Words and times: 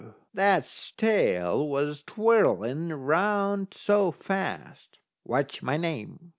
that's 0.33 0.89
tail 0.93 1.69
was 1.69 2.01
twirling 2.01 2.89
round 2.89 3.71
so 3.71 4.11
fast. 4.11 4.97
"What's 5.25 5.61
my 5.61 5.77
name?" 5.77 6.29